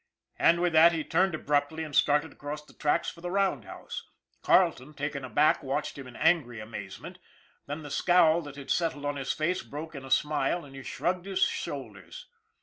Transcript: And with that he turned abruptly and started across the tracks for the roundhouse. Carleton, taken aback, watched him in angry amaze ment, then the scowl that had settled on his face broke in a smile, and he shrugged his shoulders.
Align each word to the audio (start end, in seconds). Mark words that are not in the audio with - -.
And 0.39 0.59
with 0.61 0.73
that 0.73 0.93
he 0.93 1.03
turned 1.03 1.35
abruptly 1.35 1.83
and 1.83 1.95
started 1.95 2.31
across 2.31 2.65
the 2.65 2.73
tracks 2.73 3.11
for 3.11 3.21
the 3.21 3.29
roundhouse. 3.29 4.03
Carleton, 4.41 4.95
taken 4.95 5.23
aback, 5.23 5.61
watched 5.61 5.95
him 5.95 6.07
in 6.07 6.15
angry 6.15 6.59
amaze 6.59 6.99
ment, 6.99 7.19
then 7.67 7.83
the 7.83 7.91
scowl 7.91 8.41
that 8.41 8.55
had 8.55 8.71
settled 8.71 9.05
on 9.05 9.15
his 9.15 9.31
face 9.31 9.61
broke 9.61 9.93
in 9.93 10.03
a 10.03 10.09
smile, 10.09 10.65
and 10.65 10.75
he 10.75 10.81
shrugged 10.81 11.27
his 11.27 11.43
shoulders. 11.43 12.25